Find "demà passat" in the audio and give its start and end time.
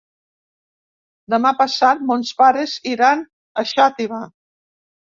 1.35-2.03